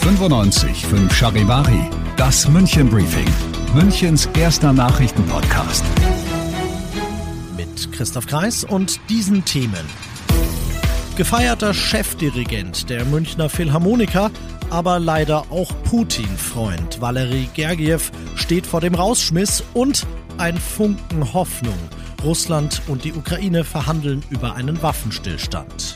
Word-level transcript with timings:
95 0.00 0.86
5 0.86 1.14
Charivari, 1.14 1.90
das 2.16 2.46
München 2.48 2.90
Briefing, 2.90 3.28
Münchens 3.74 4.28
erster 4.38 4.72
Nachrichtenpodcast. 4.72 5.82
Mit 7.56 7.90
Christoph 7.92 8.26
Kreis 8.26 8.64
und 8.64 9.00
diesen 9.08 9.44
Themen. 9.46 9.86
Gefeierter 11.16 11.72
Chefdirigent 11.72 12.90
der 12.90 13.06
Münchner 13.06 13.48
Philharmoniker, 13.48 14.30
aber 14.68 14.98
leider 14.98 15.46
auch 15.50 15.72
Putin-Freund 15.84 17.00
Valery 17.00 17.48
Gergiev 17.54 18.10
steht 18.36 18.66
vor 18.66 18.82
dem 18.82 18.94
Rausschmiss 18.94 19.64
und 19.72 20.06
ein 20.36 20.58
Funken 20.58 21.32
Hoffnung. 21.32 21.78
Russland 22.22 22.82
und 22.88 23.04
die 23.04 23.14
Ukraine 23.14 23.64
verhandeln 23.64 24.22
über 24.30 24.54
einen 24.54 24.82
Waffenstillstand. 24.82 25.94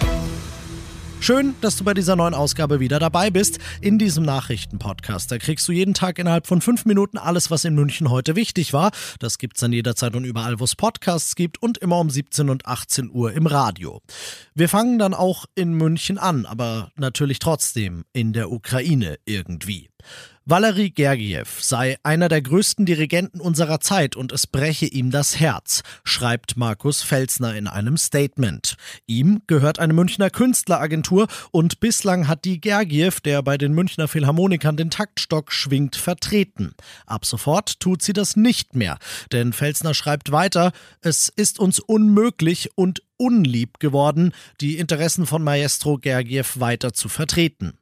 Schön, 1.26 1.56
dass 1.60 1.74
du 1.74 1.82
bei 1.82 1.92
dieser 1.92 2.14
neuen 2.14 2.34
Ausgabe 2.34 2.78
wieder 2.78 3.00
dabei 3.00 3.30
bist. 3.30 3.58
In 3.80 3.98
diesem 3.98 4.22
Nachrichtenpodcast, 4.24 5.32
da 5.32 5.38
kriegst 5.38 5.66
du 5.66 5.72
jeden 5.72 5.92
Tag 5.92 6.20
innerhalb 6.20 6.46
von 6.46 6.60
fünf 6.60 6.84
Minuten 6.84 7.18
alles, 7.18 7.50
was 7.50 7.64
in 7.64 7.74
München 7.74 8.10
heute 8.10 8.36
wichtig 8.36 8.72
war. 8.72 8.92
Das 9.18 9.38
gibt's 9.38 9.58
dann 9.58 9.72
jederzeit 9.72 10.14
und 10.14 10.22
überall, 10.22 10.60
wo 10.60 10.64
es 10.64 10.76
Podcasts 10.76 11.34
gibt 11.34 11.60
und 11.60 11.78
immer 11.78 11.98
um 11.98 12.10
17 12.10 12.48
und 12.48 12.66
18 12.66 13.10
Uhr 13.10 13.32
im 13.32 13.48
Radio. 13.48 14.02
Wir 14.54 14.68
fangen 14.68 15.00
dann 15.00 15.14
auch 15.14 15.46
in 15.56 15.74
München 15.74 16.16
an, 16.16 16.46
aber 16.46 16.92
natürlich 16.94 17.40
trotzdem 17.40 18.04
in 18.12 18.32
der 18.32 18.52
Ukraine 18.52 19.18
irgendwie. 19.24 19.90
Valery 20.48 20.90
Gergiev 20.90 21.60
sei 21.60 21.96
einer 22.04 22.28
der 22.28 22.40
größten 22.40 22.86
Dirigenten 22.86 23.40
unserer 23.40 23.80
Zeit 23.80 24.14
und 24.14 24.30
es 24.30 24.46
breche 24.46 24.86
ihm 24.86 25.10
das 25.10 25.40
Herz, 25.40 25.82
schreibt 26.04 26.56
Markus 26.56 27.02
Felsner 27.02 27.56
in 27.56 27.66
einem 27.66 27.96
Statement. 27.96 28.76
Ihm 29.08 29.42
gehört 29.48 29.80
eine 29.80 29.92
Münchner 29.92 30.30
Künstleragentur 30.30 31.26
und 31.50 31.80
bislang 31.80 32.28
hat 32.28 32.44
die 32.44 32.60
Gergiev, 32.60 33.20
der 33.20 33.42
bei 33.42 33.58
den 33.58 33.72
Münchner 33.72 34.06
Philharmonikern 34.06 34.76
den 34.76 34.90
Taktstock 34.90 35.50
schwingt, 35.50 35.96
vertreten. 35.96 36.76
Ab 37.06 37.26
sofort 37.26 37.80
tut 37.80 38.02
sie 38.02 38.12
das 38.12 38.36
nicht 38.36 38.76
mehr, 38.76 38.98
denn 39.32 39.52
Felsner 39.52 39.94
schreibt 39.94 40.30
weiter, 40.30 40.70
es 41.00 41.28
ist 41.28 41.58
uns 41.58 41.80
unmöglich 41.80 42.70
und 42.76 43.02
unlieb 43.16 43.80
geworden, 43.80 44.32
die 44.60 44.78
Interessen 44.78 45.26
von 45.26 45.42
Maestro 45.42 45.98
Gergiev 45.98 46.60
weiter 46.60 46.92
zu 46.92 47.08
vertreten. 47.08 47.76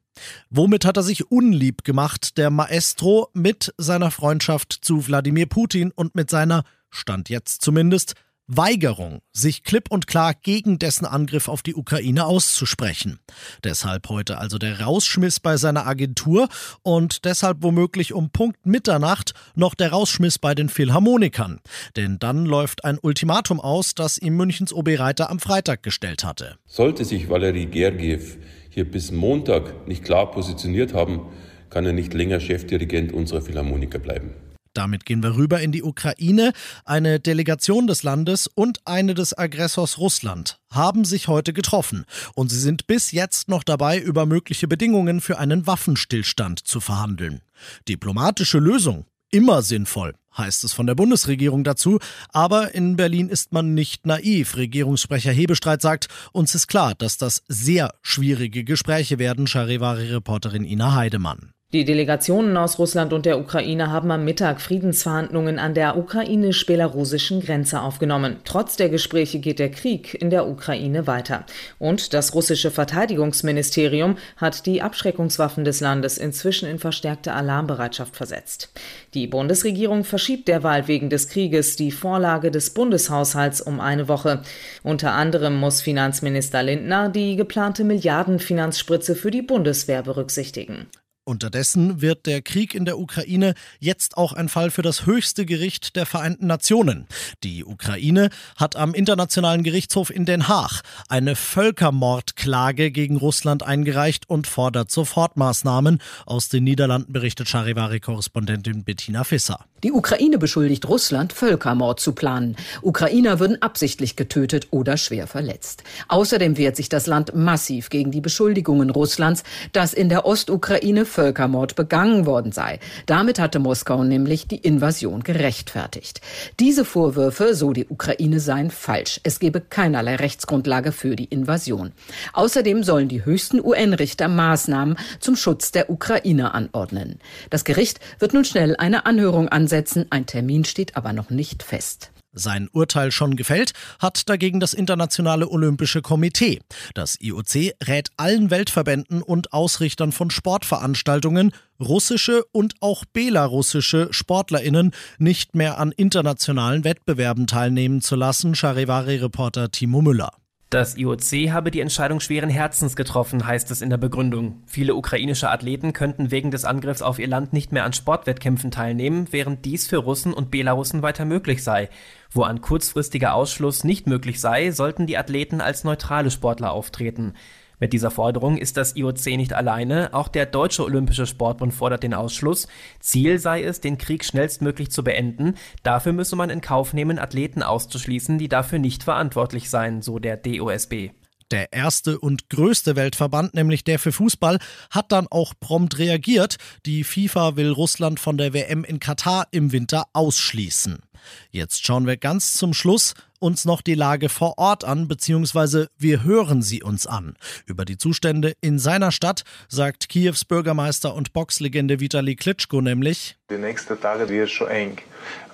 Womit 0.49 0.85
hat 0.85 0.97
er 0.97 1.03
sich 1.03 1.31
unlieb 1.31 1.83
gemacht, 1.83 2.37
der 2.37 2.49
Maestro, 2.49 3.29
mit 3.33 3.73
seiner 3.77 4.11
Freundschaft 4.11 4.73
zu 4.81 5.07
Wladimir 5.07 5.47
Putin 5.47 5.91
und 5.91 6.15
mit 6.15 6.29
seiner, 6.29 6.63
Stand 6.89 7.29
jetzt 7.29 7.61
zumindest, 7.61 8.15
Weigerung, 8.47 9.21
sich 9.31 9.63
klipp 9.63 9.89
und 9.89 10.05
klar 10.05 10.33
gegen 10.35 10.77
dessen 10.77 11.05
Angriff 11.05 11.47
auf 11.47 11.63
die 11.63 11.73
Ukraine 11.73 12.25
auszusprechen. 12.25 13.19
Deshalb 13.63 14.07
heute 14.09 14.37
also 14.37 14.59
der 14.59 14.81
Rausschmiss 14.81 15.39
bei 15.39 15.57
seiner 15.57 15.87
Agentur 15.87 16.47
und 16.83 17.25
deshalb 17.25 17.63
womöglich 17.63 18.13
um 18.13 18.29
Punkt 18.29 18.67
Mitternacht 18.67 19.33
noch 19.55 19.73
der 19.73 19.91
Rausschmiss 19.91 20.37
bei 20.37 20.53
den 20.53 20.69
Philharmonikern. 20.69 21.59
Denn 21.95 22.19
dann 22.19 22.45
läuft 22.45 22.85
ein 22.85 22.99
Ultimatum 23.01 23.59
aus, 23.59 23.95
das 23.95 24.19
ihm 24.19 24.37
Münchens 24.37 24.71
OB 24.71 24.99
Reiter 24.99 25.31
am 25.31 25.39
Freitag 25.39 25.81
gestellt 25.81 26.23
hatte. 26.23 26.57
Sollte 26.67 27.03
sich 27.03 27.29
Valery 27.29 27.65
Gergiev 27.65 28.37
hier 28.75 28.89
bis 28.89 29.11
Montag 29.11 29.87
nicht 29.87 30.03
klar 30.03 30.29
positioniert 30.31 30.93
haben, 30.93 31.21
kann 31.69 31.85
er 31.85 31.93
nicht 31.93 32.13
länger 32.13 32.41
Chefdirigent 32.41 33.13
unserer 33.13 33.41
Philharmoniker 33.41 33.99
bleiben. 33.99 34.31
Damit 34.73 35.05
gehen 35.05 35.23
wir 35.23 35.37
rüber 35.37 35.61
in 35.61 35.71
die 35.71 35.81
Ukraine. 35.81 36.51
Eine 36.83 37.21
Delegation 37.21 37.87
des 37.87 38.03
Landes 38.03 38.47
und 38.47 38.81
eine 38.83 39.13
des 39.13 39.37
Aggressors 39.37 39.97
Russland 39.97 40.59
haben 40.69 41.05
sich 41.05 41.29
heute 41.29 41.53
getroffen 41.53 42.03
und 42.33 42.49
sie 42.49 42.59
sind 42.59 42.85
bis 42.85 43.13
jetzt 43.13 43.47
noch 43.47 43.63
dabei, 43.63 43.97
über 43.97 44.25
mögliche 44.25 44.67
Bedingungen 44.67 45.21
für 45.21 45.39
einen 45.39 45.65
Waffenstillstand 45.65 46.59
zu 46.59 46.81
verhandeln. 46.81 47.39
Diplomatische 47.87 48.59
Lösung 48.59 49.05
immer 49.31 49.61
sinnvoll, 49.61 50.15
heißt 50.37 50.63
es 50.63 50.73
von 50.73 50.87
der 50.87 50.95
Bundesregierung 50.95 51.63
dazu. 51.63 51.99
Aber 52.31 52.75
in 52.75 52.95
Berlin 52.95 53.29
ist 53.29 53.51
man 53.53 53.73
nicht 53.73 54.05
naiv. 54.05 54.57
Regierungssprecher 54.57 55.31
Hebestreit 55.31 55.81
sagt, 55.81 56.07
uns 56.31 56.55
ist 56.55 56.67
klar, 56.67 56.93
dass 56.95 57.17
das 57.17 57.43
sehr 57.47 57.93
schwierige 58.01 58.63
Gespräche 58.63 59.19
werden, 59.19 59.47
Charivari-Reporterin 59.47 60.65
Ina 60.65 60.93
Heidemann. 60.93 61.54
Die 61.75 61.83
Delegationen 61.83 62.55
aus 62.55 62.79
Russland 62.79 63.11
und 63.11 63.25
der 63.25 63.37
Ukraine 63.37 63.91
haben 63.91 64.09
am 64.09 64.23
Mittag 64.23 64.61
Friedensverhandlungen 64.61 65.59
an 65.59 65.73
der 65.73 65.97
ukrainisch-belarussischen 65.97 67.41
Grenze 67.41 67.81
aufgenommen. 67.81 68.37
Trotz 68.45 68.77
der 68.77 68.87
Gespräche 68.87 69.39
geht 69.39 69.59
der 69.59 69.71
Krieg 69.71 70.13
in 70.13 70.29
der 70.29 70.47
Ukraine 70.47 71.05
weiter. 71.05 71.43
Und 71.77 72.13
das 72.13 72.33
russische 72.33 72.71
Verteidigungsministerium 72.71 74.15
hat 74.37 74.65
die 74.67 74.81
Abschreckungswaffen 74.81 75.65
des 75.65 75.81
Landes 75.81 76.17
inzwischen 76.17 76.69
in 76.69 76.79
verstärkte 76.79 77.33
Alarmbereitschaft 77.33 78.15
versetzt. 78.15 78.71
Die 79.13 79.27
Bundesregierung 79.27 80.05
verschiebt 80.05 80.47
derweil 80.47 80.87
wegen 80.87 81.09
des 81.09 81.27
Krieges 81.27 81.75
die 81.75 81.91
Vorlage 81.91 82.51
des 82.51 82.69
Bundeshaushalts 82.69 83.59
um 83.59 83.81
eine 83.81 84.07
Woche. 84.07 84.43
Unter 84.81 85.11
anderem 85.11 85.57
muss 85.57 85.81
Finanzminister 85.81 86.63
Lindner 86.63 87.09
die 87.09 87.35
geplante 87.35 87.83
Milliardenfinanzspritze 87.83 89.13
für 89.13 89.29
die 89.29 89.41
Bundeswehr 89.41 90.03
berücksichtigen. 90.03 90.87
Unterdessen 91.25 92.01
wird 92.01 92.27
der 92.27 92.43
Krieg 92.43 92.75
in 92.75 92.85
der 92.85 92.99
Ukraine 92.99 93.55
jetzt 93.79 94.15
auch 94.15 94.33
ein 94.33 94.47
Fall 94.47 94.69
für 94.69 94.83
das 94.83 95.07
höchste 95.07 95.47
Gericht 95.47 95.95
der 95.95 96.05
Vereinten 96.05 96.45
Nationen. 96.45 97.07
Die 97.43 97.65
Ukraine 97.65 98.29
hat 98.55 98.75
am 98.75 98.93
Internationalen 98.93 99.63
Gerichtshof 99.63 100.11
in 100.11 100.25
Den 100.25 100.47
Haag 100.47 100.83
eine 101.09 101.35
Völkermordklage 101.35 102.91
gegen 102.91 103.17
Russland 103.17 103.63
eingereicht 103.63 104.29
und 104.29 104.45
fordert 104.45 104.91
Sofortmaßnahmen. 104.91 105.99
Aus 106.27 106.49
den 106.49 106.63
Niederlanden 106.63 107.11
berichtet 107.11 107.47
Charivari-Korrespondentin 107.47 108.83
Bettina 108.83 109.23
Fisser. 109.23 109.65
Die 109.83 109.91
Ukraine 109.91 110.37
beschuldigt 110.37 110.87
Russland, 110.87 111.31
Völkermord 111.33 111.99
zu 111.99 112.13
planen. 112.13 112.55
Ukrainer 112.81 113.39
würden 113.39 113.61
absichtlich 113.61 114.15
getötet 114.15 114.67
oder 114.71 114.97
schwer 114.97 115.27
verletzt. 115.27 115.83
Außerdem 116.07 116.57
wehrt 116.57 116.75
sich 116.75 116.89
das 116.89 117.05
Land 117.07 117.35
massiv 117.35 117.89
gegen 117.89 118.09
die 118.09 118.21
Beschuldigungen 118.21 118.89
Russlands, 118.89 119.43
dass 119.73 119.93
in 119.93 120.09
der 120.09 120.25
Ostukraine 120.25 121.05
Völkermord 121.15 121.75
begangen 121.75 122.25
worden 122.25 122.51
sei. 122.51 122.79
Damit 123.05 123.39
hatte 123.39 123.59
Moskau 123.59 124.03
nämlich 124.03 124.47
die 124.47 124.57
Invasion 124.57 125.23
gerechtfertigt. 125.23 126.19
Diese 126.59 126.83
Vorwürfe, 126.83 127.55
so 127.55 127.71
die 127.71 127.87
Ukraine, 127.87 128.41
seien 128.41 128.69
falsch. 128.69 129.21
Es 129.23 129.39
gebe 129.39 129.61
keinerlei 129.61 130.17
Rechtsgrundlage 130.17 130.91
für 130.91 131.15
die 131.15 131.25
Invasion. 131.25 131.93
Außerdem 132.33 132.83
sollen 132.83 133.07
die 133.07 133.23
höchsten 133.23 133.63
UN-Richter 133.63 134.27
Maßnahmen 134.27 134.97
zum 135.21 135.37
Schutz 135.37 135.71
der 135.71 135.89
Ukraine 135.89 136.53
anordnen. 136.53 137.19
Das 137.49 137.63
Gericht 137.63 137.99
wird 138.19 138.33
nun 138.33 138.43
schnell 138.43 138.75
eine 138.75 139.05
Anhörung 139.05 139.47
ansetzen. 139.47 140.07
Ein 140.09 140.25
Termin 140.25 140.65
steht 140.65 140.97
aber 140.97 141.13
noch 141.13 141.29
nicht 141.29 141.63
fest. 141.63 142.11
Sein 142.35 142.69
Urteil 142.71 143.11
schon 143.11 143.35
gefällt, 143.35 143.71
hat 143.99 144.29
dagegen 144.29 144.59
das 144.59 144.73
Internationale 144.73 145.49
Olympische 145.49 146.01
Komitee. 146.01 146.59
Das 146.93 147.19
IOC 147.19 147.73
rät 147.87 148.09
allen 148.17 148.51
Weltverbänden 148.51 149.21
und 149.21 149.53
Ausrichtern 149.53 150.11
von 150.11 150.29
Sportveranstaltungen, 150.29 151.51
russische 151.79 152.43
und 152.51 152.75
auch 152.81 153.05
belarussische 153.05 154.09
Sportlerinnen 154.11 154.91
nicht 155.17 155.55
mehr 155.55 155.79
an 155.79 155.91
internationalen 155.91 156.83
Wettbewerben 156.83 157.47
teilnehmen 157.47 158.01
zu 158.01 158.15
lassen, 158.15 158.53
Charivari-Reporter 158.53 159.71
Timo 159.71 160.01
Müller. 160.01 160.31
Das 160.71 160.97
IOC 160.97 161.51
habe 161.51 161.69
die 161.69 161.79
Entscheidung 161.79 162.19
schweren 162.19 162.49
Herzens 162.49 162.95
getroffen, 162.95 163.45
heißt 163.45 163.69
es 163.69 163.83
in 163.83 163.91
der 163.91 163.97
Begründung. 163.97 164.63
Viele 164.65 164.95
ukrainische 164.95 165.49
Athleten 165.49 165.93
könnten 165.93 166.31
wegen 166.31 166.49
des 166.49 166.65
Angriffs 166.65 167.03
auf 167.03 167.19
ihr 167.19 167.27
Land 167.27 167.53
nicht 167.53 167.71
mehr 167.71 167.85
an 167.85 167.93
Sportwettkämpfen 167.93 168.71
teilnehmen, 168.71 169.27
während 169.29 169.63
dies 169.63 169.87
für 169.87 169.97
Russen 169.97 170.33
und 170.33 170.49
Belarussen 170.49 171.03
weiter 171.03 171.23
möglich 171.23 171.63
sei. 171.63 171.89
Wo 172.31 172.43
ein 172.43 172.61
kurzfristiger 172.61 173.35
Ausschluss 173.35 173.83
nicht 173.83 174.07
möglich 174.07 174.41
sei, 174.41 174.71
sollten 174.71 175.05
die 175.05 175.19
Athleten 175.19 175.61
als 175.61 175.83
neutrale 175.83 176.31
Sportler 176.31 176.71
auftreten. 176.71 177.35
Mit 177.79 177.93
dieser 177.93 178.11
Forderung 178.11 178.57
ist 178.57 178.77
das 178.77 178.95
IOC 178.95 179.37
nicht 179.37 179.53
alleine. 179.53 180.13
Auch 180.13 180.27
der 180.27 180.45
Deutsche 180.45 180.83
Olympische 180.83 181.25
Sportbund 181.25 181.73
fordert 181.73 182.03
den 182.03 182.13
Ausschluss. 182.13 182.67
Ziel 182.99 183.39
sei 183.39 183.63
es, 183.63 183.81
den 183.81 183.97
Krieg 183.97 184.23
schnellstmöglich 184.23 184.91
zu 184.91 185.03
beenden. 185.03 185.55
Dafür 185.83 186.13
müsse 186.13 186.35
man 186.35 186.49
in 186.49 186.61
Kauf 186.61 186.93
nehmen, 186.93 187.19
Athleten 187.19 187.63
auszuschließen, 187.63 188.37
die 188.37 188.49
dafür 188.49 188.79
nicht 188.79 189.03
verantwortlich 189.03 189.69
seien, 189.69 190.01
so 190.01 190.19
der 190.19 190.37
DOSB. 190.37 191.11
Der 191.51 191.71
erste 191.71 192.19
und 192.19 192.49
größte 192.49 192.95
Weltverband, 192.95 193.53
nämlich 193.53 193.83
der 193.83 193.99
für 193.99 194.11
Fußball, 194.11 194.57
hat 194.89 195.11
dann 195.11 195.27
auch 195.29 195.53
prompt 195.59 195.99
reagiert. 195.99 196.55
Die 196.87 197.03
FIFA 197.03 197.55
will 197.55 197.69
Russland 197.69 198.19
von 198.19 198.37
der 198.37 198.53
WM 198.53 198.83
in 198.83 198.99
Katar 198.99 199.47
im 199.51 199.71
Winter 199.71 200.05
ausschließen. 200.13 201.03
Jetzt 201.51 201.85
schauen 201.85 202.07
wir 202.07 202.17
ganz 202.17 202.53
zum 202.53 202.73
Schluss 202.73 203.13
uns 203.39 203.65
noch 203.65 203.81
die 203.81 203.95
Lage 203.95 204.29
vor 204.29 204.57
Ort 204.57 204.83
an, 204.83 205.07
beziehungsweise 205.07 205.89
wir 205.97 206.23
hören 206.23 206.61
sie 206.61 206.81
uns 206.81 207.05
an. 207.05 207.35
Über 207.65 207.85
die 207.85 207.97
Zustände 207.97 208.53
in 208.61 208.79
seiner 208.79 209.11
Stadt 209.11 209.43
sagt 209.67 210.09
Kiews 210.09 210.45
Bürgermeister 210.45 211.13
und 211.13 211.33
Boxlegende 211.33 211.99
Vitali 211.99 212.35
Klitschko 212.35 212.81
nämlich: 212.81 213.37
Die 213.49 213.57
nächsten 213.57 213.99
Tage 213.99 214.27
wird 214.29 214.49
schon 214.49 214.69
eng 214.69 214.97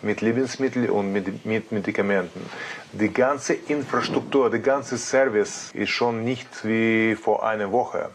mit 0.02 0.22
Lebensmitteln 0.22 0.90
und 0.90 1.12
mit, 1.12 1.46
mit 1.46 1.72
Medikamenten. 1.72 2.42
Die 2.94 3.10
ganze 3.10 3.54
Infrastruktur, 3.54 4.50
der 4.50 4.60
ganze 4.60 4.98
Service 4.98 5.72
ist 5.74 5.90
schon 5.90 6.24
nicht 6.24 6.48
wie 6.64 7.16
vor 7.16 7.46
einer 7.46 7.72
Woche. 7.72 8.12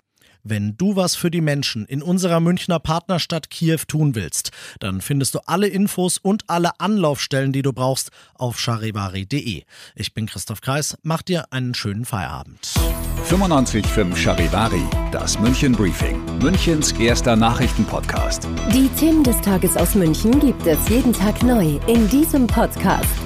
Wenn 0.48 0.76
du 0.76 0.94
was 0.94 1.16
für 1.16 1.32
die 1.32 1.40
Menschen 1.40 1.87
in 1.87 2.02
unserer 2.02 2.38
Münchner 2.38 2.78
Partnerstadt 2.78 3.50
Kiew 3.50 3.81
tun 3.88 4.14
willst, 4.14 4.52
dann 4.78 5.00
findest 5.00 5.34
du 5.34 5.40
alle 5.46 5.66
Infos 5.66 6.19
und 6.19 6.44
alle 6.46 6.78
Anlaufstellen, 6.78 7.50
die 7.50 7.62
du 7.62 7.72
brauchst, 7.72 8.12
auf 8.34 8.60
charivari.de. 8.60 9.64
Ich 9.96 10.14
bin 10.14 10.26
Christoph 10.26 10.60
Kreis, 10.60 10.96
mach 11.02 11.22
dir 11.22 11.52
einen 11.52 11.75
schönen 11.75 12.04
Feierabend. 12.04 12.60
95.5 13.28 14.14
Charivari, 14.14 14.84
das 15.10 15.37
München 15.40 15.72
Briefing, 15.72 16.25
Münchens 16.38 16.92
erster 16.92 17.34
Nachrichtenpodcast. 17.34 18.46
Die 18.72 18.88
Themen 19.00 19.25
des 19.25 19.40
Tages 19.40 19.76
aus 19.76 19.96
München 19.96 20.38
gibt 20.38 20.64
es 20.64 20.88
jeden 20.88 21.12
Tag 21.12 21.42
neu 21.42 21.81
in 21.88 22.08
diesem 22.08 22.46
Podcast. 22.46 23.25